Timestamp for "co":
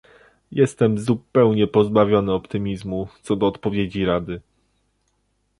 3.21-3.35